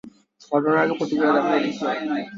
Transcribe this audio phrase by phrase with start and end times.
[0.51, 2.25] ঘটনার আগে প্রতিক্রিয়া দেখানো ঠিক নয়।